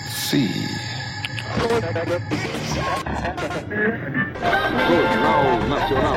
Let's 0.00 0.16
see. 0.16 0.66
Jornal 4.88 5.44
Nacional. 5.68 6.16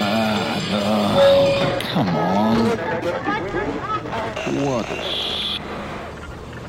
Ah, 0.00 0.56
no. 0.70 0.84
Come 1.92 2.16
on. 2.16 2.56
What 4.64 4.88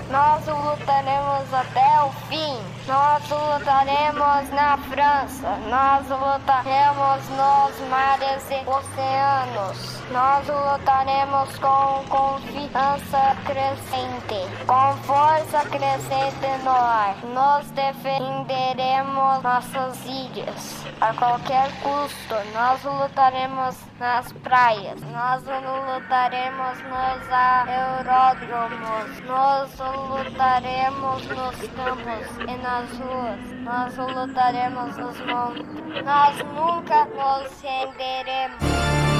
Nós 0.09 0.47
lutaremos 0.47 1.53
até 1.53 2.03
o 2.03 2.09
fim. 2.27 2.57
Nós 2.87 3.23
lutaremos 3.29 4.49
na 4.49 4.77
França. 4.89 5.57
Nós 5.69 6.09
lutaremos 6.09 7.29
nos 7.29 7.89
mares 7.89 8.43
e 8.49 8.67
oceanos. 8.67 10.00
Nós 10.11 10.45
lutaremos 10.45 11.57
com 11.59 12.03
confiança 12.09 13.33
crescente, 13.45 14.45
com 14.67 14.97
força 15.03 15.61
crescente 15.69 16.63
no 16.65 16.69
ar. 16.69 17.15
Nós 17.33 17.71
defenderemos 17.71 19.41
nossas 19.41 20.05
ilhas 20.05 20.85
a 20.99 21.13
qualquer 21.13 21.71
custo. 21.81 22.35
Nós 22.53 22.83
lutaremos 22.83 23.77
nas 23.97 24.33
praias. 24.33 24.99
Nós 25.01 25.43
lutaremos 25.43 26.77
nos 26.83 27.31
aeródromos. 27.31 29.19
Nós 29.25 29.71
lutaremos 29.79 31.25
nos 31.25 31.55
campos 31.69 32.27
e 32.49 32.57
nas 32.57 32.91
ruas. 32.97 33.39
Nós 33.61 33.97
lutaremos 33.97 34.97
nos 34.97 35.19
montes. 35.21 36.03
Nós 36.03 36.37
nunca 36.53 37.05
nos 37.05 37.61
renderemos. 37.61 39.10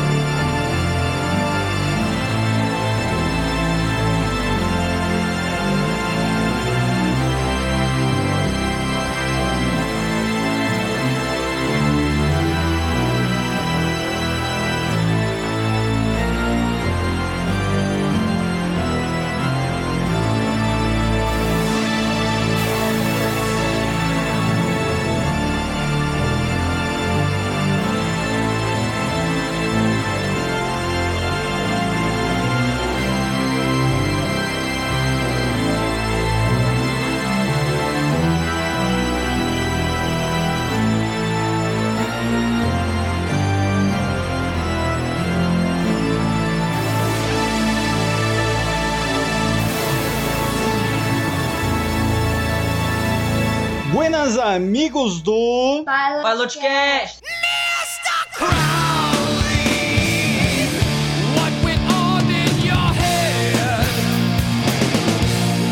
Buenas 54.31 54.55
amigos 54.55 55.21
do. 55.21 55.83
Palotcast! 55.83 57.21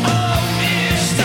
Oh, 0.04 0.38
Mr. 0.60 1.24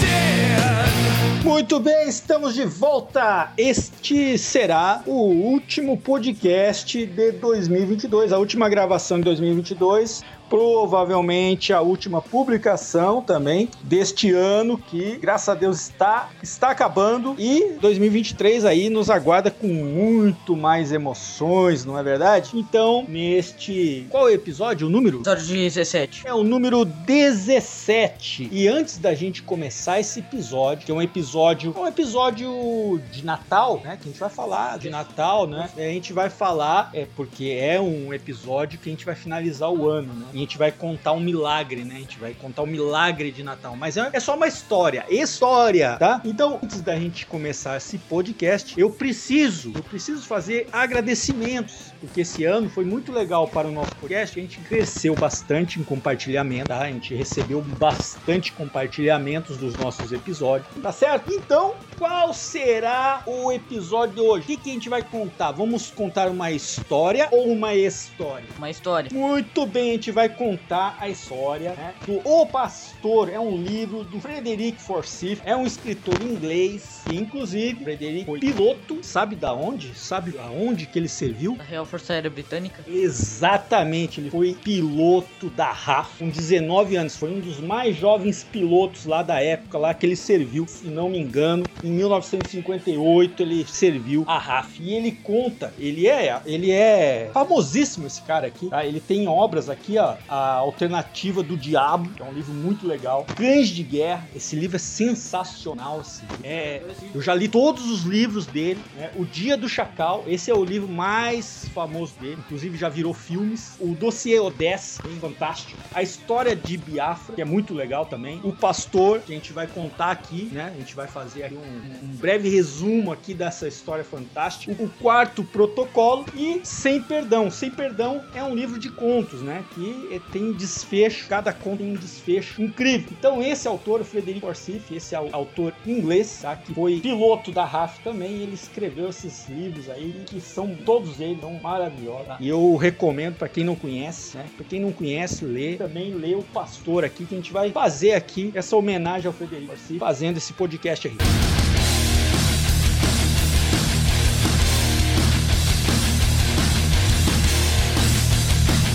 Dead? 0.00 1.44
Muito 1.44 1.78
bem, 1.78 2.08
estamos 2.08 2.54
de 2.54 2.64
volta. 2.64 3.52
Este 3.56 4.01
será 4.36 5.02
o 5.06 5.12
último 5.12 5.96
podcast 5.96 7.06
de 7.06 7.32
2022, 7.32 8.32
a 8.32 8.38
última 8.38 8.68
gravação 8.68 9.18
de 9.18 9.24
2022. 9.24 10.22
Provavelmente 10.52 11.72
a 11.72 11.80
última 11.80 12.20
publicação 12.20 13.22
também 13.22 13.70
deste 13.82 14.32
ano 14.32 14.76
que, 14.76 15.16
graças 15.16 15.48
a 15.48 15.54
Deus, 15.54 15.80
está, 15.80 16.28
está 16.42 16.68
acabando 16.68 17.34
e 17.38 17.78
2023 17.80 18.66
aí 18.66 18.90
nos 18.90 19.08
aguarda 19.08 19.50
com 19.50 19.66
muito 19.66 20.54
mais 20.54 20.92
emoções, 20.92 21.86
não 21.86 21.98
é 21.98 22.02
verdade? 22.02 22.50
Então, 22.52 23.06
neste. 23.08 24.06
Qual 24.10 24.28
é 24.28 24.32
o 24.32 24.34
episódio? 24.34 24.88
O 24.88 24.90
número? 24.90 25.20
Episódio 25.20 25.46
17. 25.46 26.26
É 26.26 26.34
o 26.34 26.44
número 26.44 26.84
17. 26.84 28.50
E 28.52 28.68
antes 28.68 28.98
da 28.98 29.14
gente 29.14 29.42
começar 29.42 30.00
esse 30.00 30.20
episódio, 30.20 30.84
que 30.84 30.92
é 30.92 30.94
um 30.94 31.00
episódio, 31.00 31.72
é 31.74 31.80
um 31.80 31.86
episódio 31.86 33.00
de 33.10 33.24
Natal, 33.24 33.80
né? 33.82 33.98
Que 34.02 34.08
a 34.08 34.12
gente 34.12 34.20
vai 34.20 34.30
falar 34.30 34.78
de 34.78 34.90
Natal, 34.90 35.46
né? 35.46 35.70
A 35.76 35.80
gente 35.80 36.12
vai 36.12 36.28
falar, 36.28 36.90
é 36.92 37.06
porque 37.14 37.56
é 37.60 37.80
um 37.80 38.12
episódio 38.12 38.76
que 38.78 38.88
a 38.88 38.92
gente 38.92 39.04
vai 39.04 39.14
finalizar 39.14 39.70
o 39.70 39.88
ano, 39.88 40.12
né? 40.12 40.26
E 40.32 40.38
a 40.38 40.40
gente 40.40 40.58
vai 40.58 40.72
contar 40.72 41.12
um 41.12 41.20
milagre, 41.20 41.84
né? 41.84 41.94
A 41.94 41.98
gente 41.98 42.18
vai 42.18 42.34
contar 42.34 42.62
o 42.62 42.64
um 42.64 42.68
milagre 42.68 43.30
de 43.30 43.44
Natal. 43.44 43.76
Mas 43.76 43.96
é, 43.96 44.10
é 44.12 44.18
só 44.18 44.34
uma 44.34 44.48
história, 44.48 45.06
história, 45.08 45.96
tá? 45.98 46.20
Então, 46.24 46.58
antes 46.60 46.80
da 46.80 46.96
gente 46.96 47.24
começar 47.26 47.76
esse 47.76 47.96
podcast, 47.96 48.78
eu 48.78 48.90
preciso, 48.90 49.72
eu 49.72 49.82
preciso 49.84 50.22
fazer 50.22 50.68
agradecimentos, 50.72 51.91
porque 52.02 52.22
esse 52.22 52.44
ano 52.44 52.68
foi 52.68 52.84
muito 52.84 53.12
legal 53.12 53.46
para 53.46 53.68
o 53.68 53.70
nosso 53.70 53.94
podcast. 53.94 54.36
A 54.36 54.42
gente 54.42 54.58
cresceu 54.58 55.14
bastante 55.14 55.78
em 55.78 55.84
compartilhamento, 55.84 56.66
tá? 56.66 56.80
A 56.80 56.90
gente 56.90 57.14
recebeu 57.14 57.62
bastante 57.62 58.52
compartilhamentos 58.52 59.56
dos 59.56 59.76
nossos 59.76 60.10
episódios, 60.10 60.68
tá 60.82 60.90
certo? 60.90 61.32
Então, 61.32 61.74
qual 61.96 62.34
será 62.34 63.22
o 63.24 63.52
episódio 63.52 64.16
de 64.16 64.20
hoje? 64.20 64.42
O 64.42 64.46
que, 64.48 64.56
que 64.56 64.70
a 64.70 64.72
gente 64.72 64.88
vai 64.88 65.02
contar? 65.02 65.52
Vamos 65.52 65.92
contar 65.92 66.28
uma 66.28 66.50
história 66.50 67.28
ou 67.30 67.52
uma 67.52 67.72
história? 67.72 68.48
Uma 68.58 68.68
história. 68.68 69.08
Muito 69.12 69.64
bem, 69.64 69.90
a 69.90 69.92
gente 69.92 70.10
vai 70.10 70.28
contar 70.28 70.96
a 70.98 71.08
história 71.08 71.74
né, 71.74 71.94
do 72.04 72.20
O 72.28 72.44
Pastor. 72.46 73.28
É 73.28 73.38
um 73.38 73.56
livro 73.56 74.02
do 74.02 74.20
Frederic 74.20 74.82
Forsyth. 74.82 75.40
É 75.44 75.54
um 75.54 75.64
escritor 75.64 76.20
inglês. 76.20 77.02
Inclusive, 77.12 77.84
Frederic 77.84 78.24
foi 78.24 78.40
piloto. 78.40 78.98
Sabe 79.04 79.36
da 79.36 79.54
onde? 79.54 79.94
Sabe 79.96 80.36
aonde 80.38 80.86
que 80.86 80.98
ele 80.98 81.08
serviu? 81.08 81.56
Real 81.68 81.86
Força 81.92 82.14
Aérea 82.14 82.30
Britânica. 82.30 82.82
Exatamente, 82.88 84.18
ele 84.18 84.30
foi 84.30 84.54
piloto 84.54 85.50
da 85.50 85.70
RAF 85.70 86.16
com 86.18 86.30
19 86.30 86.96
anos. 86.96 87.18
Foi 87.18 87.30
um 87.30 87.38
dos 87.38 87.60
mais 87.60 87.94
jovens 87.94 88.42
pilotos 88.42 89.04
lá 89.04 89.22
da 89.22 89.42
época 89.42 89.76
lá 89.76 89.92
que 89.92 90.06
ele 90.06 90.16
serviu, 90.16 90.66
se 90.66 90.86
não 90.86 91.10
me 91.10 91.18
engano. 91.18 91.68
Em 91.84 91.90
1958 91.90 93.42
ele 93.42 93.66
serviu 93.66 94.24
a 94.26 94.38
RAF. 94.38 94.82
E 94.82 94.94
ele 94.94 95.12
conta, 95.12 95.74
ele 95.78 96.08
é, 96.08 96.40
ele 96.46 96.70
é 96.70 97.30
famosíssimo 97.34 98.06
esse 98.06 98.22
cara 98.22 98.46
aqui, 98.46 98.70
tá? 98.70 98.86
Ele 98.86 98.98
tem 98.98 99.28
obras 99.28 99.68
aqui, 99.68 99.98
ó, 99.98 100.16
a 100.26 100.54
Alternativa 100.54 101.42
do 101.42 101.58
Diabo, 101.58 102.08
que 102.14 102.22
é 102.22 102.24
um 102.24 102.32
livro 102.32 102.54
muito 102.54 102.86
legal. 102.86 103.26
Cães 103.36 103.68
de 103.68 103.82
Guerra, 103.82 104.26
esse 104.34 104.56
livro 104.56 104.76
é 104.76 104.78
sensacional, 104.78 106.00
assim. 106.00 106.24
É, 106.42 106.80
eu 107.14 107.20
já 107.20 107.34
li 107.34 107.48
todos 107.48 107.90
os 107.90 108.04
livros 108.04 108.46
dele, 108.46 108.80
né? 108.96 109.10
O 109.14 109.26
Dia 109.26 109.58
do 109.58 109.68
Chacal, 109.68 110.24
esse 110.26 110.50
é 110.50 110.54
o 110.54 110.64
livro 110.64 110.88
mais 110.88 111.66
famoso 111.74 111.81
dele, 112.18 112.38
inclusive 112.38 112.76
já 112.76 112.88
virou 112.88 113.14
filmes. 113.14 113.76
O 113.80 113.94
Dossiê 113.94 114.38
Odessa, 114.38 115.02
bem 115.02 115.18
fantástico. 115.18 115.78
A 115.94 116.02
História 116.02 116.54
de 116.56 116.76
Biafra, 116.76 117.34
que 117.34 117.42
é 117.42 117.44
muito 117.44 117.74
legal 117.74 118.06
também. 118.06 118.40
O 118.42 118.52
Pastor, 118.52 119.20
que 119.20 119.32
a 119.32 119.36
gente 119.36 119.52
vai 119.52 119.66
contar 119.66 120.10
aqui, 120.10 120.48
né? 120.52 120.72
A 120.74 120.78
gente 120.78 120.94
vai 120.94 121.06
fazer 121.06 121.44
aqui 121.44 121.54
um, 121.54 122.04
um 122.04 122.16
breve 122.16 122.48
resumo 122.48 123.12
aqui 123.12 123.34
dessa 123.34 123.68
história 123.68 124.04
fantástica. 124.04 124.74
O 124.82 124.88
Quarto 124.88 125.44
Protocolo 125.44 126.26
e 126.34 126.60
Sem 126.64 127.00
Perdão. 127.00 127.50
Sem 127.50 127.70
Perdão 127.70 128.24
é 128.34 128.42
um 128.42 128.54
livro 128.54 128.78
de 128.78 128.90
contos, 128.90 129.40
né? 129.42 129.64
Que 129.74 130.20
tem 130.32 130.52
desfecho, 130.52 131.28
cada 131.28 131.52
conto 131.52 131.78
tem 131.78 131.92
um 131.92 131.96
desfecho 131.96 132.62
incrível. 132.62 133.08
Então 133.18 133.42
esse 133.42 133.68
autor, 133.68 134.00
o 134.00 134.04
Frederico 134.04 134.46
Forsyth, 134.46 134.90
esse 134.90 135.14
é 135.14 135.20
o 135.20 135.28
autor 135.32 135.72
inglês, 135.86 136.40
tá? 136.42 136.56
Que 136.56 136.74
foi 136.74 137.00
piloto 137.00 137.52
da 137.52 137.64
RAF 137.64 138.00
também, 138.02 138.42
ele 138.42 138.54
escreveu 138.54 139.08
esses 139.08 139.48
livros 139.48 139.88
aí 139.88 140.22
que 140.26 140.40
são 140.40 140.74
todos 140.74 141.20
eles 141.20 141.40
são 141.40 141.58
maravilhosos. 141.72 142.26
tá? 142.26 142.36
E 142.40 142.48
eu 142.48 142.76
recomendo 142.76 143.36
para 143.36 143.48
quem 143.48 143.64
não 143.64 143.74
conhece, 143.74 144.36
né? 144.36 144.46
Para 144.56 144.64
quem 144.64 144.80
não 144.80 144.92
conhece, 144.92 145.44
lê. 145.44 145.76
Também 145.76 146.14
lê 146.14 146.34
o 146.34 146.42
Pastor 146.42 147.04
aqui 147.04 147.24
que 147.24 147.34
a 147.34 147.38
gente 147.38 147.52
vai 147.52 147.70
fazer 147.70 148.12
aqui 148.12 148.52
essa 148.54 148.76
homenagem 148.76 149.26
ao 149.26 149.32
Frederico 149.32 149.74
Forsyth, 149.76 149.98
fazendo 149.98 150.36
esse 150.36 150.52
podcast 150.52 151.08
aqui. 151.08 151.71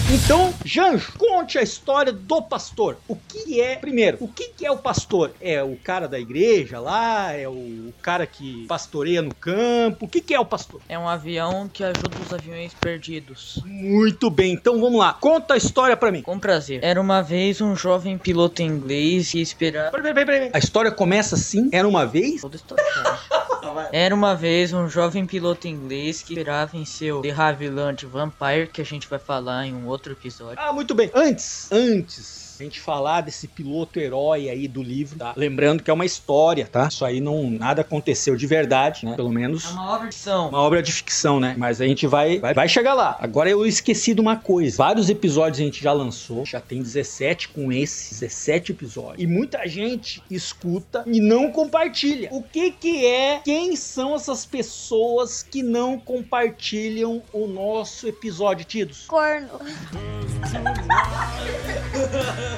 Então, 0.09 0.53
Janjo, 0.63 1.11
conte 1.17 1.59
a 1.59 1.61
história 1.61 2.13
do 2.13 2.41
pastor. 2.41 2.97
O 3.09 3.15
que 3.15 3.59
é, 3.59 3.75
primeiro, 3.75 4.17
o 4.21 4.27
que 4.29 4.65
é 4.65 4.71
o 4.71 4.77
pastor? 4.77 5.33
É 5.41 5.61
o 5.61 5.75
cara 5.75 6.07
da 6.07 6.17
igreja 6.17 6.79
lá? 6.79 7.33
É 7.33 7.45
o 7.47 7.93
cara 8.01 8.25
que 8.25 8.65
pastoreia 8.67 9.21
no 9.21 9.35
campo? 9.35 10.05
O 10.05 10.07
que 10.07 10.33
é 10.33 10.39
o 10.39 10.45
pastor? 10.45 10.79
É 10.87 10.97
um 10.97 11.09
avião 11.09 11.69
que 11.71 11.83
ajuda 11.83 12.17
os 12.25 12.33
aviões 12.33 12.73
perdidos. 12.73 13.61
Muito 13.65 14.29
bem, 14.29 14.53
então 14.53 14.79
vamos 14.79 14.97
lá. 14.97 15.11
Conta 15.11 15.55
a 15.55 15.57
história 15.57 15.97
pra 15.97 16.09
mim. 16.09 16.21
Com 16.21 16.39
prazer. 16.39 16.79
Era 16.81 17.01
uma 17.01 17.21
vez 17.21 17.59
um 17.59 17.75
jovem 17.75 18.17
piloto 18.17 18.61
inglês 18.61 19.31
que 19.31 19.41
esperava. 19.41 19.91
Peraí, 19.91 20.13
peraí, 20.13 20.25
peraí. 20.25 20.49
A 20.53 20.57
história 20.57 20.89
começa 20.89 21.35
assim? 21.35 21.69
Era 21.73 21.87
uma 21.87 22.05
vez? 22.05 22.39
Toda 22.39 22.55
história. 22.55 22.83
cara. 22.83 23.89
Era 23.91 24.13
uma 24.15 24.35
vez 24.35 24.73
um 24.73 24.87
jovem 24.87 25.25
piloto 25.25 25.67
inglês 25.67 26.21
que 26.21 26.33
esperava 26.33 26.77
em 26.77 26.85
seu 26.85 27.21
The 27.21 27.31
Havilland 27.31 28.05
Vampire, 28.05 28.67
que 28.71 28.81
a 28.81 28.85
gente 28.85 29.07
vai 29.07 29.19
falar 29.19 29.65
em 29.67 29.73
um 29.73 29.87
outro 29.87 29.96
episódio. 30.05 30.57
Ah, 30.59 30.71
muito 30.73 30.93
bem. 30.93 31.11
Antes, 31.13 31.67
antes 31.71 32.46
a 32.59 32.63
gente 32.63 32.79
falar 32.79 33.21
desse 33.21 33.47
piloto 33.47 33.99
herói 33.99 34.49
aí 34.49 34.67
do 34.67 34.81
livro, 34.81 35.17
tá? 35.17 35.33
Lembrando 35.35 35.83
que 35.83 35.89
é 35.89 35.93
uma 35.93 36.05
história, 36.05 36.67
tá? 36.67 36.87
Isso 36.87 37.03
aí 37.05 37.19
não 37.21 37.49
nada 37.49 37.81
aconteceu 37.81 38.35
de 38.35 38.47
verdade, 38.47 39.05
né? 39.05 39.15
Pelo 39.15 39.31
menos 39.31 39.65
É 39.65 39.69
uma 39.69 39.95
obra 39.95 40.07
de 40.09 40.15
ficção. 40.15 40.49
uma 40.49 40.61
obra 40.61 40.81
de 40.83 40.91
ficção, 40.91 41.39
né? 41.39 41.55
Mas 41.57 41.81
a 41.81 41.85
gente 41.85 42.07
vai, 42.07 42.39
vai, 42.39 42.53
vai 42.53 42.67
chegar 42.69 42.93
lá. 42.93 43.17
Agora 43.19 43.49
eu 43.49 43.65
esqueci 43.65 44.13
de 44.13 44.21
uma 44.21 44.35
coisa. 44.35 44.77
Vários 44.77 45.09
episódios 45.09 45.59
a 45.59 45.63
gente 45.63 45.81
já 45.83 45.91
lançou, 45.93 46.45
já 46.45 46.59
tem 46.59 46.81
17 46.81 47.49
com 47.49 47.71
esse, 47.71 48.13
17 48.15 48.71
episódios. 48.71 49.21
E 49.23 49.27
muita 49.27 49.67
gente 49.67 50.21
escuta 50.29 51.03
e 51.07 51.19
não 51.19 51.51
compartilha. 51.51 52.29
O 52.31 52.41
que 52.41 52.71
que 52.71 53.05
é? 53.05 53.39
Quem 53.43 53.75
são 53.75 54.15
essas 54.15 54.45
pessoas 54.45 55.43
que 55.43 55.61
não 55.63 55.99
compartilham 55.99 57.21
o 57.33 57.47
nosso 57.47 58.07
episódio, 58.07 58.65
Tidos? 58.65 59.05
Corno. 59.07 59.47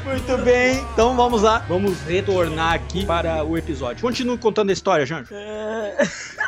Muito 0.10 0.38
bem, 0.40 0.80
então 0.92 1.16
vamos 1.16 1.44
lá. 1.44 1.60
Vamos 1.70 2.02
retornar 2.02 2.74
aqui 2.74 3.06
para 3.06 3.44
o 3.44 3.56
episódio. 3.56 4.02
Continue 4.02 4.40
contando 4.40 4.72
a 4.72 4.74
história, 4.74 5.06
Janjo. 5.06 5.32
Lá, 5.32 6.39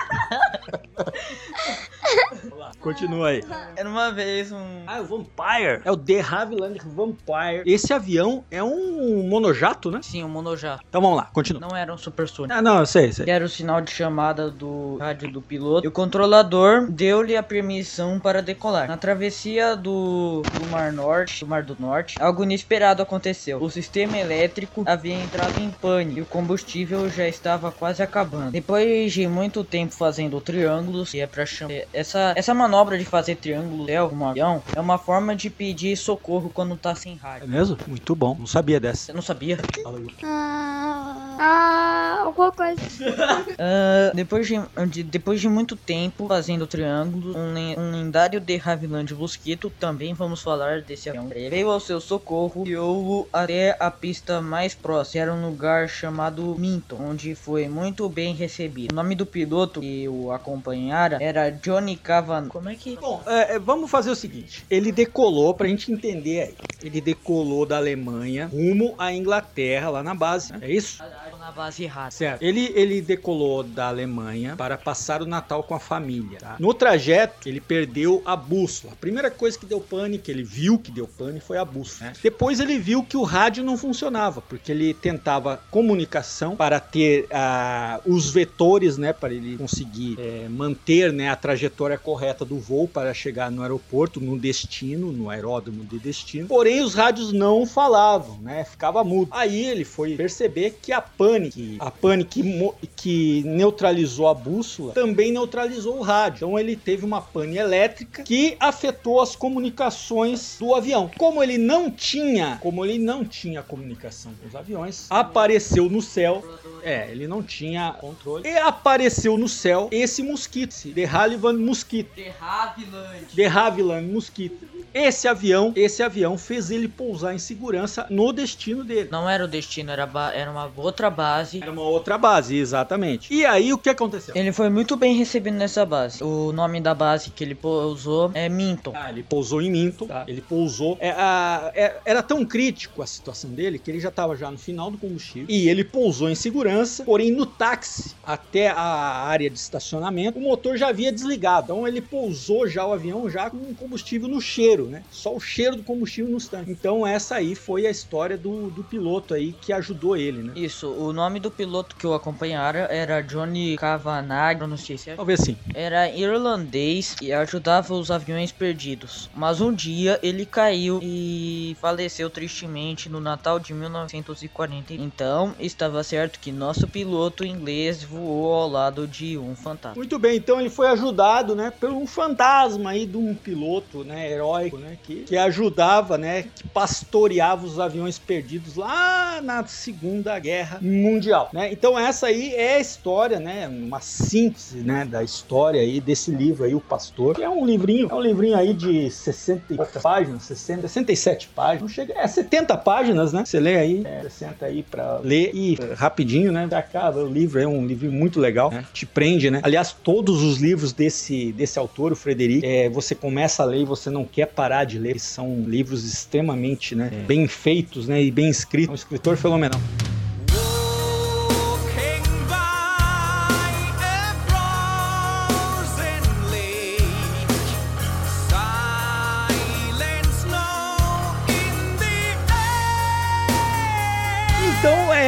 Continua 2.82 3.30
aí. 3.30 3.44
Era 3.76 3.88
uma 3.88 4.12
vez 4.12 4.52
um. 4.52 4.84
Ah, 4.88 5.00
o 5.00 5.06
Vampire. 5.06 5.82
É 5.86 5.92
o 5.92 5.96
The 5.96 6.20
Havilland 6.20 6.80
Vampire. 6.84 7.64
Esse 7.66 7.94
avião 7.94 8.44
é 8.50 8.64
um 8.64 9.28
monojato, 9.30 9.92
né? 9.92 10.00
Sim, 10.02 10.24
um 10.24 10.30
monojato. 10.30 10.84
Então 10.90 11.02
vamos 11.02 11.18
lá, 11.18 11.26
continua. 11.32 11.62
Não 11.62 11.76
era 11.78 11.94
um 11.94 11.98
supersônico. 11.98 12.54
Ah, 12.58 12.62
não, 12.62 12.80
eu 12.80 12.86
sei, 12.86 13.12
sei. 13.12 13.30
Era 13.30 13.46
o 13.46 13.50
sinal 13.50 13.82
de 13.82 13.92
chamada 13.92 14.50
do 14.50 14.98
rádio 14.98 15.32
do 15.32 15.42
piloto. 15.42 15.86
E 15.86 15.88
o 15.88 15.92
controlador 15.92 16.90
deu-lhe 16.90 17.38
a 17.38 17.44
permissão 17.44 18.20
para 18.20 18.42
decolar. 18.42 18.88
Na 18.88 18.98
travessia 18.98 19.76
do, 19.76 20.42
do 20.42 20.66
Mar 20.72 20.92
Norte, 20.92 21.46
do 21.46 21.48
Mar 21.48 21.64
do 21.64 21.78
Norte, 21.80 22.22
algo 22.22 22.44
inesperado 22.44 23.02
aconteceu. 23.02 23.62
O 23.62 23.70
sistema 23.70 24.18
elétrico 24.18 24.84
havia 24.88 25.16
entrado 25.16 25.60
em 25.60 25.70
pane 25.70 26.18
e 26.18 26.22
o 26.22 26.26
combustível 26.26 27.10
já 27.10 27.28
estava 27.28 27.72
quase 27.72 28.02
acabando. 28.02 28.52
Depois 28.52 29.14
de 29.14 29.28
muito 29.28 29.64
tempo 29.64 29.94
fazendo 29.94 30.42
triângulos, 30.42 31.14
e 31.14 31.20
é 31.20 31.28
para 31.28 31.46
chamar 31.46 31.74
essa 31.94 32.34
essa 32.36 32.54
manobra 32.54 32.71
de 32.98 33.06
fazer 33.06 33.36
triângulo 33.38 33.90
é 33.90 34.04
um 34.04 34.26
avião 34.28 34.66
é 34.74 34.80
uma 34.80 34.98
forma 34.98 35.36
de 35.36 35.50
pedir 35.50 35.96
socorro 35.98 36.52
quando 36.52 36.78
tá 36.78 36.96
sem 36.96 37.18
É 37.40 37.46
rádio. 37.46 37.48
mesmo? 37.48 37.82
Muito 37.86 38.16
bom. 38.16 38.38
Não 38.38 38.46
sabia 38.46 38.80
dessa. 38.80 39.08
Você 39.08 39.14
não 39.14 39.22
sabia? 39.22 39.58
Fala 39.84 39.98
aí. 40.00 40.12
Ah, 40.24 41.38
ah, 41.40 42.01
alguma 42.22 42.52
coisa. 42.52 42.82
Ah, 43.60 44.12
depois, 44.14 44.48
de, 44.48 44.56
de- 44.90 45.04
depois 45.04 45.40
de 45.40 45.48
muito 45.50 45.76
tempo 45.76 46.28
fazendo 46.28 46.66
triângulos, 46.68 47.36
um, 47.36 47.54
um 47.80 47.92
lendário 47.92 48.40
de 48.40 48.56
Raviland 48.58 49.14
Mosquito, 49.14 49.70
também 49.70 50.14
vamos 50.14 50.42
falar 50.42 50.82
desse 50.82 51.10
avião, 51.10 51.28
veio 51.28 51.70
ao 51.70 51.80
seu 51.80 52.00
socorro 52.02 52.64
e 52.68 52.76
o 52.76 53.28
até 53.32 53.76
a 53.80 53.92
pista 53.92 54.42
mais 54.42 54.74
próxima. 54.76 55.22
Era 55.24 55.34
um 55.34 55.46
lugar 55.50 55.88
chamado 55.90 56.56
Minton, 56.58 56.98
onde 57.02 57.36
foi 57.36 57.68
muito 57.68 58.10
bem 58.10 58.34
recebido. 58.34 58.92
O 58.92 58.96
nome 58.96 59.16
do 59.16 59.26
piloto 59.26 59.80
que 59.82 60.08
o 60.10 60.32
acompanhara 60.32 61.18
era 61.22 61.50
Johnny 61.50 61.98
Cavan. 61.98 62.48
Como 62.48 62.70
é 62.70 62.76
que... 62.76 62.96
Bom, 62.96 63.22
é, 63.28 63.56
é, 63.56 63.60
vamos 63.60 63.90
fazer 63.92 64.10
o 64.12 64.16
seguinte. 64.16 64.66
Ele 64.70 64.92
decolou, 64.92 65.54
pra 65.56 65.68
gente 65.68 65.92
entender 65.92 66.42
aí. 66.42 66.56
Ele 66.84 67.00
decolou 67.02 67.66
da 67.66 67.78
Alemanha 67.78 68.48
rumo 68.48 68.96
à 68.98 69.14
Inglaterra, 69.14 69.90
lá 69.90 70.04
na 70.04 70.16
base. 70.16 70.52
né? 70.54 70.60
É 70.64 70.72
isso? 70.72 70.98
Na 71.42 71.52
base 71.52 71.84
errada. 71.84 72.12
Certo. 72.12 72.44
Ele, 72.44 72.72
ele 72.76 73.02
decolou 73.02 73.64
da 73.64 73.88
Alemanha 73.88 74.56
para 74.56 74.78
passar 74.78 75.24
o 75.24 75.26
Natal 75.26 75.64
com 75.64 75.74
a 75.74 75.80
família. 75.80 76.38
tá? 76.38 76.56
No 76.60 76.72
trajeto, 76.72 77.50
ele 77.50 77.60
perdeu 77.60 78.22
a 78.24 78.36
bússola. 78.36 78.94
A 78.94 78.96
primeira 78.96 79.32
coisa 79.32 79.58
que 79.58 79.66
deu 79.66 79.82
pane, 79.82 80.20
que 80.20 80.30
ele 80.30 80.44
viu 80.44 80.78
que 80.78 80.92
deu 80.92 81.08
pane, 81.08 81.40
foi 81.40 81.58
a 81.58 81.66
bússola. 81.66 82.12
né? 82.12 82.16
Depois 82.22 82.60
ele 82.60 82.78
viu 82.78 83.02
que 83.04 83.18
o 83.18 83.24
rádio 83.24 83.64
não 83.64 83.76
funcionava, 83.76 84.40
porque 84.40 84.72
ele 84.72 84.94
tentava 84.94 85.60
comunicação 85.72 86.56
para 86.56 86.80
ter 86.80 87.26
ah, 87.32 88.00
os 88.06 88.30
vetores, 88.30 89.00
né, 89.00 89.12
para 89.12 89.34
ele 89.34 89.58
conseguir 89.58 90.18
eh, 90.20 90.48
manter 90.48 91.12
né, 91.12 91.30
a 91.30 91.36
trajetória 91.36 91.98
correta 91.98 92.46
do 92.46 92.60
voo 92.60 92.88
para 92.88 93.16
chegar 93.16 93.50
no 93.50 93.64
aeroporto, 93.64 94.22
no 94.22 94.38
destino, 94.38 95.12
no 95.12 95.28
aeródromo 95.28 95.84
de 95.86 95.98
destino. 95.98 96.48
Porém, 96.48 96.82
os 96.84 96.94
rádios 96.94 97.34
não 97.34 97.66
falavam, 97.66 98.38
né? 98.42 98.64
Ficava 98.64 99.04
mudo. 99.04 99.30
Aí 99.32 99.66
ele 99.66 99.84
foi 99.84 100.16
perceber 100.16 100.78
que 100.82 100.92
a 100.92 101.02
pane, 101.02 101.31
que, 101.40 101.78
a 101.80 101.92
pane 101.92 102.24
que, 102.24 102.72
que 102.96 103.44
neutralizou 103.46 104.28
a 104.28 104.34
bússola, 104.34 104.94
também 104.94 105.32
neutralizou 105.32 105.98
o 105.98 106.02
rádio. 106.02 106.38
Então 106.38 106.60
ele 106.60 106.76
teve 106.76 107.06
uma 107.06 107.22
pane 107.22 107.58
elétrica 107.58 108.24
que 108.24 108.56
afetou 108.60 109.22
as 109.22 109.36
comunicações 109.36 110.58
do 110.60 110.74
avião. 110.74 111.10
Como 111.18 111.42
ele 111.42 111.58
não 111.58 111.90
tinha, 111.90 112.58
como 112.62 112.86
ele 112.86 112.98
não 112.98 113.24
tinha 113.24 113.62
comunicação 113.62 114.32
com 114.42 114.48
os 114.48 114.56
aviões, 114.56 115.08
apareceu 115.10 115.90
no 115.90 116.02
céu 116.02 116.44
é, 116.84 117.12
ele 117.12 117.28
não 117.28 117.44
tinha 117.44 117.94
controle. 117.94 118.48
E 118.48 118.58
apareceu 118.58 119.38
no 119.38 119.48
céu 119.48 119.88
esse 119.92 120.24
mosquito, 120.24 120.76
The 120.94 121.06
Havilland 121.06 121.60
Mosquito. 121.60 122.14
The 122.16 122.34
Havilland. 122.40 123.26
The 123.36 123.46
Havilland 123.48 124.12
Mosquito. 124.12 124.68
Esse 124.94 125.28
avião, 125.28 125.72
esse 125.76 126.04
avião 126.04 126.38
fez 126.38 126.70
ele 126.70 126.88
pousar 126.88 127.34
em 127.34 127.40
segurança 127.40 128.06
no 128.10 128.34
destino 128.34 128.84
dele. 128.84 129.10
Não 129.12 129.30
era 129.30 129.46
o 129.46 129.48
destino, 129.48 129.92
era, 129.92 130.10
era 130.34 130.52
uma 130.52 130.72
outra 130.76 131.10
base. 131.10 131.62
Era 131.62 131.72
uma 131.72 131.82
outra 131.84 132.18
base, 132.18 132.58
exatamente. 132.58 133.34
E 133.34 133.46
aí 133.46 133.72
o 133.74 133.78
que 133.78 133.90
aconteceu? 133.90 134.36
Ele 134.36 134.52
foi 134.52 134.70
muito 134.70 134.98
bem 134.98 135.16
recebido 135.16 135.56
nessa 135.56 135.86
base. 135.86 136.24
O 136.24 136.52
nome 136.52 136.82
da 136.82 136.94
base 136.94 137.32
que 137.32 137.44
ele 137.44 137.56
pousou 137.56 138.32
é 138.34 138.50
Minton. 138.50 138.92
Ah, 138.96 139.10
ele 139.10 139.24
pousou 139.24 139.62
em 139.62 139.72
Minto, 139.72 140.06
tá? 140.08 140.26
ele 140.28 140.42
pousou. 140.42 140.98
É, 141.00 141.12
a- 141.12 141.72
é- 141.74 142.02
era 142.06 142.22
tão 142.22 142.46
crítico 142.46 143.02
a 143.02 143.08
situação 143.08 143.52
dele 143.52 143.80
que 143.80 143.90
ele 143.90 144.00
já 144.00 144.10
estava 144.10 144.36
já 144.36 144.52
no 144.52 144.58
final 144.58 144.92
do 144.92 144.98
combustível 144.98 145.48
e 145.50 145.70
ele 145.70 145.84
pousou 145.84 146.30
em 146.30 146.36
segurança. 146.36 147.04
Porém, 147.06 147.32
no 147.32 147.46
táxi 147.46 148.16
até 148.24 148.68
a 148.70 148.82
área 148.82 149.50
de 149.50 149.58
estacionamento, 149.58 150.38
o 150.38 150.42
motor 150.42 150.76
já 150.78 150.90
havia 150.90 151.12
desligado. 151.12 151.66
Então 151.72 151.88
ele 151.88 152.02
pousou 152.02 152.68
já 152.68 152.86
o 152.86 152.94
avião 152.94 153.30
já 153.30 153.50
com 153.50 153.58
o 153.58 153.76
combustível 153.76 154.28
no 154.28 154.42
cheiro, 154.42 154.81
né? 154.88 155.04
Só 155.10 155.36
o 155.36 155.40
cheiro 155.40 155.76
do 155.76 155.84
combustível 155.84 156.32
nos 156.32 156.48
tanques. 156.48 156.70
Então 156.70 157.06
essa 157.06 157.36
aí 157.36 157.56
foi 157.56 157.86
a 157.86 157.92
história 157.92 158.38
do, 158.38 158.70
do 158.70 158.84
piloto 158.84 159.34
aí 159.34 159.54
que 159.54 159.74
ajudou 159.74 160.16
ele, 160.16 160.44
né? 160.44 160.54
Isso, 160.56 160.92
o 160.92 161.14
nome 161.14 161.40
do 161.40 161.52
piloto 161.52 161.96
que 161.96 162.08
o 162.08 162.14
acompanhara 162.14 162.88
era 162.90 163.22
Johnny 163.22 163.76
Cavanagh, 163.78 164.58
pronunciei 164.58 164.98
certo? 164.98 165.18
Talvez 165.18 165.40
sim. 165.42 165.58
Era 165.74 166.10
irlandês 166.10 167.16
e 167.22 167.32
ajudava 167.32 167.94
os 167.94 168.12
aviões 168.12 168.52
perdidos. 168.52 169.30
Mas 169.36 169.62
um 169.62 169.74
dia 169.74 170.20
ele 170.22 170.46
caiu 170.46 171.00
e 171.02 171.76
faleceu 171.80 172.30
tristemente 172.30 173.10
no 173.10 173.20
Natal 173.20 173.60
de 173.60 173.74
1940. 173.74 174.94
Então 174.94 175.54
estava 175.60 176.04
certo 176.04 176.40
que 176.40 176.52
nosso 176.52 176.88
piloto 176.88 177.46
inglês 177.46 178.04
voou 178.04 178.54
ao 178.54 178.70
lado 178.70 179.08
de 179.08 179.38
um 179.38 179.56
fantasma. 179.56 179.96
Muito 179.96 180.18
bem, 180.20 180.38
então 180.38 180.60
ele 180.60 180.70
foi 180.70 180.88
ajudado, 180.88 181.56
né, 181.56 181.72
por 181.72 181.92
um 181.92 182.08
fantasma 182.08 182.92
aí 182.92 183.06
de 183.06 183.18
um 183.18 183.34
piloto, 183.36 184.04
né, 184.04 184.32
heróico, 184.32 184.71
né, 184.78 184.98
que, 185.04 185.24
que 185.24 185.38
ajudava, 185.38 186.18
né, 186.18 186.44
que 186.44 186.68
pastoreava 186.68 187.66
os 187.66 187.80
aviões 187.80 188.18
perdidos 188.18 188.76
lá 188.76 189.42
na 189.42 189.66
Segunda 189.66 190.38
Guerra 190.40 190.80
Mundial, 190.82 191.50
né? 191.54 191.72
Então 191.72 191.98
essa 191.98 192.28
aí 192.28 192.54
é 192.56 192.76
a 192.76 192.80
história, 192.80 193.40
né, 193.40 193.68
uma 193.68 194.00
síntese, 194.00 194.78
né, 194.80 195.06
da 195.06 195.24
história 195.24 195.82
aí 195.82 196.00
desse 196.00 196.32
livro 196.32 196.64
aí, 196.64 196.74
O 196.74 196.82
Pastor, 196.82 197.36
que 197.36 197.44
é 197.44 197.50
um 197.50 197.66
livrinho, 197.66 198.08
é 198.10 198.14
um 198.14 198.22
livrinho 198.22 198.58
aí 198.58 198.74
de 198.74 199.10
60 199.10 199.74
e 199.74 199.78
poucas 199.78 200.02
páginas, 200.02 200.44
60, 200.44 200.82
67 200.88 201.48
páginas, 201.50 201.82
não 201.82 201.90
chega, 201.90 202.14
é 202.18 202.28
70 202.28 202.78
páginas, 202.78 203.34
né? 203.34 203.44
Você 203.46 203.60
lê 203.60 203.78
aí, 203.78 204.04
é, 204.06 204.22
60 204.24 204.66
aí 204.66 204.84
pra 204.84 205.20
ler 205.20 205.52
e 205.54 205.78
é, 205.80 205.94
rapidinho, 205.94 206.52
né, 206.52 206.68
acaba 206.72 207.20
o 207.24 207.28
livro, 207.28 207.60
é 207.60 207.68
um 207.68 207.86
livro 207.86 208.12
muito 208.12 208.40
legal, 208.40 208.72
né? 208.72 208.86
Te 208.94 209.06
prende, 209.06 209.50
né? 209.52 209.60
Aliás, 209.64 209.92
todos 209.92 210.42
os 210.44 210.58
livros 210.60 210.94
desse, 210.94 211.52
desse 211.52 211.78
autor, 211.78 212.12
o 212.12 212.16
Frederico, 212.16 212.66
é, 212.66 212.90
você 212.90 213.14
começa 213.14 213.64
a 213.64 213.66
ler 213.66 213.82
e 213.82 213.86
você 213.86 214.10
não 214.10 214.26
quer 214.26 214.48
parar 214.48 214.61
de 214.86 215.00
ler. 215.00 215.20
São 215.20 215.64
livros 215.68 216.06
extremamente 216.06 216.96
né, 216.96 217.10
bem 217.28 217.48
feitos 217.48 218.08
né, 218.08 218.22
e 218.22 218.32
bem 218.32 218.50
escritos. 218.50 218.90
É 218.90 218.92
um 218.92 218.96
escritor 218.96 219.38
fenomenal. 219.38 219.80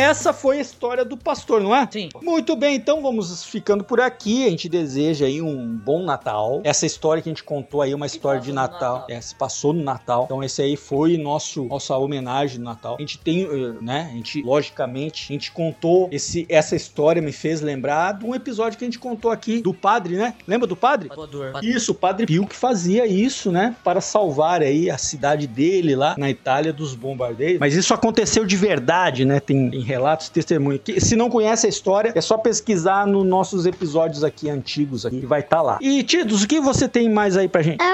Essa 0.03 0.33
foi 0.33 0.57
a 0.57 0.61
história 0.61 1.05
do 1.05 1.17
pastor, 1.17 1.61
não 1.61 1.75
é? 1.75 1.87
Sim. 1.91 2.09
Muito 2.21 2.55
bem, 2.55 2.75
então 2.75 3.01
vamos 3.01 3.43
ficando 3.45 3.83
por 3.83 3.99
aqui. 3.99 4.45
A 4.45 4.49
gente 4.49 4.69
deseja 4.69 5.25
aí 5.25 5.41
um 5.41 5.75
bom 5.77 6.03
Natal. 6.03 6.61
Essa 6.63 6.85
história 6.85 7.21
que 7.21 7.29
a 7.29 7.31
gente 7.31 7.43
contou 7.43 7.81
aí, 7.81 7.91
é 7.91 7.95
uma 7.95 8.05
história 8.05 8.41
de 8.41 8.51
Natal. 8.51 8.73
Natal. 8.73 9.07
É, 9.09 9.21
se 9.21 9.35
passou 9.35 9.73
no 9.73 9.83
Natal. 9.83 10.23
Então 10.25 10.43
esse 10.43 10.61
aí 10.61 10.75
foi 10.75 11.17
nosso 11.17 11.65
nossa 11.65 11.97
homenagem 11.97 12.59
no 12.59 12.65
Natal. 12.65 12.95
A 12.97 13.01
gente 13.01 13.17
tem, 13.17 13.43
eh, 13.43 13.73
né? 13.81 14.09
A 14.11 14.15
gente 14.15 14.41
logicamente 14.41 15.25
a 15.29 15.33
gente 15.33 15.51
contou 15.51 16.09
esse 16.11 16.45
essa 16.49 16.75
história 16.75 17.21
me 17.21 17.31
fez 17.31 17.61
lembrar 17.61 18.13
de 18.13 18.25
um 18.25 18.35
episódio 18.35 18.77
que 18.77 18.83
a 18.83 18.87
gente 18.87 18.99
contou 18.99 19.31
aqui 19.31 19.61
do 19.61 19.73
padre, 19.73 20.15
né? 20.15 20.33
Lembra 20.47 20.67
do 20.67 20.75
padre? 20.75 21.09
Voador. 21.13 21.53
Isso, 21.63 21.91
o 21.91 21.95
Padre 21.95 22.25
Pio 22.25 22.45
que 22.45 22.55
fazia 22.55 23.05
isso, 23.05 23.51
né? 23.51 23.75
Para 23.83 24.01
salvar 24.01 24.61
aí 24.61 24.89
a 24.89 24.97
cidade 24.97 25.47
dele 25.47 25.95
lá 25.95 26.15
na 26.17 26.29
Itália 26.29 26.73
dos 26.73 26.95
bombardeios. 26.95 27.59
Mas 27.59 27.73
isso 27.75 27.93
aconteceu 27.93 28.45
de 28.45 28.55
verdade, 28.57 29.25
né? 29.25 29.39
Tem, 29.39 29.69
tem 29.69 29.81
relatos, 29.93 30.29
testemunhos. 30.29 30.81
Que, 30.83 30.99
se 30.99 31.15
não 31.15 31.29
conhece 31.29 31.65
a 31.65 31.69
história, 31.69 32.11
é 32.15 32.21
só 32.21 32.37
pesquisar 32.37 33.05
nos 33.05 33.25
nossos 33.25 33.65
episódios 33.65 34.23
aqui 34.23 34.49
antigos 34.49 35.05
aqui, 35.05 35.25
vai 35.25 35.41
estar 35.41 35.61
lá. 35.61 35.77
E 35.81 36.03
Tidos, 36.03 36.43
o 36.43 36.47
que 36.47 36.59
você 36.59 36.87
tem 36.87 37.09
mais 37.09 37.37
aí 37.37 37.47
pra 37.47 37.61
gente? 37.61 37.81
Uma 37.81 37.92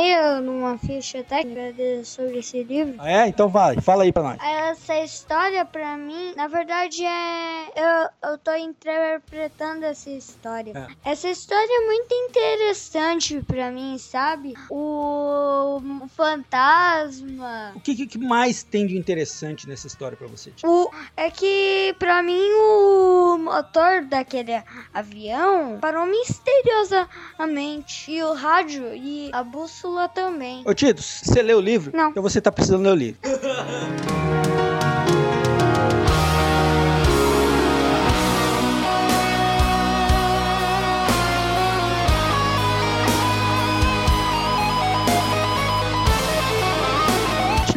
meio 0.00 0.40
numa 0.40 0.78
ficha 0.78 1.22
técnica 1.22 2.04
sobre 2.04 2.38
esse 2.38 2.62
livro. 2.62 2.94
Ah, 2.98 3.10
é? 3.10 3.26
Então 3.28 3.48
vai, 3.48 3.80
fala 3.80 4.04
aí 4.04 4.12
pra 4.12 4.22
nós. 4.22 4.38
Essa 4.42 4.98
história, 5.00 5.64
pra 5.64 5.96
mim, 5.96 6.32
na 6.36 6.48
verdade 6.48 7.04
é. 7.04 7.66
Eu, 7.76 8.08
eu 8.30 8.38
tô 8.38 8.54
interpretando 8.54 9.84
essa 9.84 10.10
história. 10.10 10.72
Essa 11.04 11.28
história 11.28 11.68
é 11.82 11.86
muito 11.86 12.12
interessante 12.14 13.40
pra 13.42 13.70
mim, 13.70 13.96
sabe? 13.98 14.54
O 14.70 15.80
fantasma. 16.16 17.72
O 17.76 17.80
que, 17.80 18.06
que- 18.06 18.18
mais 18.18 18.62
tem 18.62 18.86
de 18.86 18.96
interessante 18.96 19.68
nessa 19.68 19.86
história 19.86 20.16
pra 20.16 20.26
você? 20.26 20.52
O, 20.64 20.90
é 21.16 21.30
que, 21.30 21.94
pra 21.98 22.22
mim, 22.22 22.50
o 22.52 23.38
motor 23.38 24.02
daquele 24.04 24.62
avião 24.92 25.78
parou 25.80 26.06
misteriosamente. 26.06 28.10
E 28.12 28.22
o 28.22 28.34
rádio 28.34 28.94
e 28.94 29.30
a 29.32 29.42
bússola 29.42 29.89
também. 30.08 30.62
Ô 30.64 30.74
Tidos, 30.74 31.22
você 31.24 31.42
leu 31.42 31.58
o 31.58 31.60
livro? 31.60 31.96
Não. 31.96 32.10
Então 32.10 32.22
você 32.22 32.40
tá 32.40 32.50
precisando 32.50 32.82
ler 32.84 32.92
o 32.92 32.94
livro. 32.94 33.20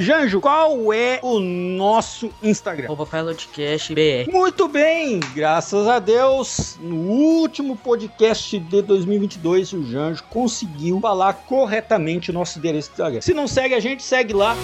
Janjo, 0.03 0.41
qual 0.41 0.93
é 0.93 1.19
o 1.23 1.39
nosso 1.39 2.29
Instagram? 2.43 2.87
Pilotcast 3.09 3.95
BR. 3.95 4.29
Muito 4.29 4.67
bem, 4.67 5.21
graças 5.33 5.87
a 5.87 5.97
Deus, 5.97 6.77
no 6.81 6.95
último 6.95 7.77
podcast 7.77 8.59
de 8.59 8.81
2022, 8.81 9.71
o 9.71 9.83
Janjo 9.85 10.21
conseguiu 10.29 10.99
falar 10.99 11.33
corretamente 11.33 12.31
o 12.31 12.33
nosso 12.33 12.59
endereço 12.59 12.89
do 12.89 12.93
Instagram. 12.93 13.21
Se 13.21 13.33
não 13.33 13.47
segue 13.47 13.75
a 13.75 13.79
gente, 13.79 14.03
segue 14.03 14.33
lá. 14.33 14.57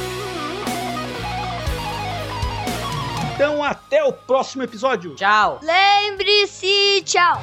Então, 3.34 3.64
até 3.64 4.04
o 4.04 4.12
próximo 4.12 4.64
episódio. 4.64 5.16
Tchau. 5.16 5.62
Lembre-se, 5.64 7.02
tchau! 7.06 7.42